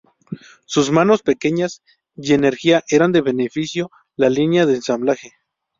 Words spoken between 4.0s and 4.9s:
la línea de